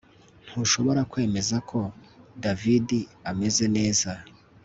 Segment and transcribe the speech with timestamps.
[0.47, 1.79] Ntushobora kwemeza ko
[2.43, 2.89] David
[3.31, 4.11] ameze neza